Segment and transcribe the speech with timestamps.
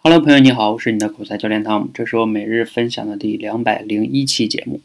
[0.00, 4.80] Hello，朋友你好，我是你的口才教练汤姆，这是我每日分享的第两百零一期节目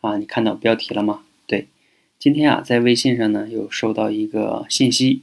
[0.00, 1.22] 啊，你看到标题了吗？
[1.46, 1.68] 对，
[2.18, 5.22] 今天啊，在微信上呢有收到一个信息，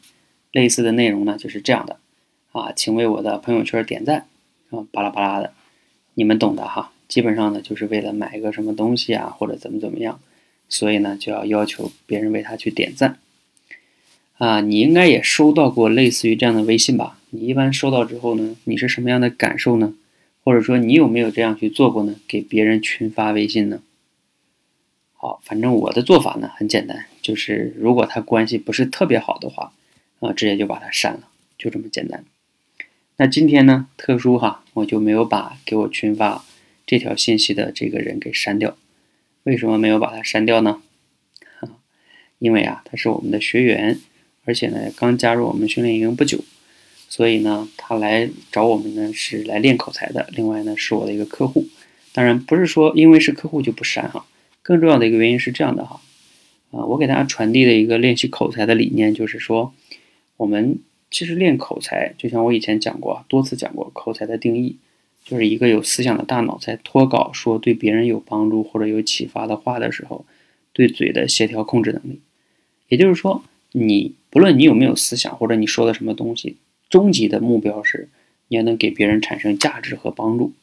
[0.53, 1.97] 类似的内容呢就是这样的
[2.53, 4.27] 啊，请为我的朋友圈点赞
[4.69, 5.51] 啊，巴拉巴拉的，
[6.13, 10.21] 你们懂的哈，基本上呢就是为了买一个什么东西啊，或者怎么怎么样，
[10.69, 13.19] 所以呢就要要求别人为他去点赞。
[14.37, 17.16] 啊，你应该也收到过类似于这样的微信吧？
[17.29, 19.93] 你一般收到之后呢，你是什么样的感受呢？
[20.43, 22.15] 或者说你有没有这样去做过呢？
[22.27, 23.81] 给别人群发微信呢？
[25.13, 29.73] 好，反正我的做法呢很简单，就是如果他关系不是特别好的话，
[30.19, 31.27] 啊，直接就把他删了，
[31.57, 32.23] 就这么简单。
[33.17, 36.45] 那今天呢，特殊哈，我就没有把给我群发
[36.85, 38.77] 这条信息的这个人给删掉。
[39.43, 40.81] 为什么没有把他删掉呢？
[42.39, 43.99] 因为啊，他是我们的学员。
[44.45, 46.39] 而且呢，刚加入我们训练营不久，
[47.09, 50.27] 所以呢，他来找我们呢是来练口才的。
[50.33, 51.65] 另外呢，是我的一个客户。
[52.13, 54.25] 当然不是说因为是客户就不删哈。
[54.61, 56.01] 更重要的一个原因是这样的哈，
[56.71, 59.73] 啊，我给大家传递的一个练习口才的理念就是说，
[60.35, 64.77] 我们其实练口才，就像我以前讲过多次讲过，口才的定义
[65.23, 70.25] 就是一个有思想的大脑在脱稿说对别人有帮助或者有启发的话的时候，
[70.73, 72.19] 对嘴的协调控制能力。
[72.89, 73.43] 也就是说。
[73.73, 76.55] 你不论你有没有思想，或者你说的什么东西，
[76.89, 78.09] 终极的目标是
[78.47, 80.53] 你要能给别人产生价值和帮助，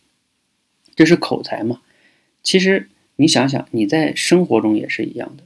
[0.94, 1.80] 这是口才嘛？
[2.42, 5.44] 其实你想想，你在生活中也是一样的。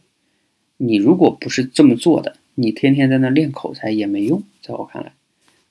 [0.76, 5.12] 你如果不是这么做的，你天天在那练口才也没用，在我看来。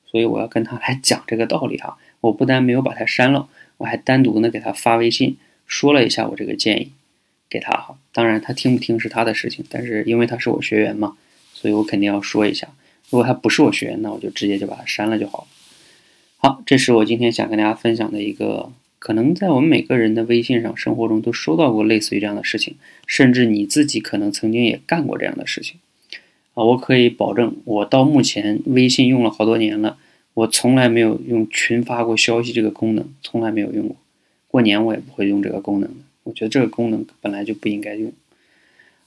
[0.06, 1.98] 所以我要跟他来讲这个道理哈。
[2.22, 6.92] 我不但没有把他删了，我还单独呢给他发微信说了一下我这个建议
[7.50, 7.98] 给他哈。
[8.12, 11.18] 当然他听不听是他的事情，但是因为他是我学员嘛。
[11.54, 12.68] 所以我肯定要说一下，
[13.10, 15.48] 如果他不是我学员，那我就直接就把他删了就好了。
[16.38, 25.80] 好，这是我今天想跟大家分享的一个，可能在我们每个人的微信上、生活中都收到过类似于这样的事情，甚至你自己可能曾经也干过这样的事情。
[26.54, 29.98] 啊，我可以保证，我到目前微信用了好多年了，
[30.34, 33.96] 我从来没有用群发过消息这个功能，从来没有用过。
[34.48, 38.12] 过年我也不会用这个功能的，我觉得这个功能本来就不应该用。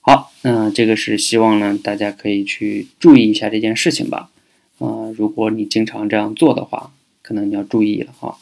[0.02, 4.30] 好，那这个是希望呢，大家可以去注意一下这件事情吧。
[4.78, 8.38] 啊，如果你经常这样做的话，可能你要注意了哈。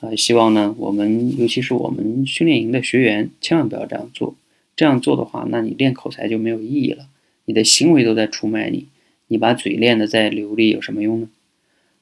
[0.00, 4.34] 呃，希望呢，我们尤其是我们训练营的学员，千万不要这样做。
[4.74, 7.06] 这样做的话，那你练口才就没有意义了，
[7.44, 8.88] 你的行为都在出卖你。
[9.28, 11.28] 你把嘴练得再流利，有什么用呢？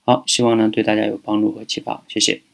[0.04, 2.45] 好，希望呢对大家有帮助和启发，谢谢。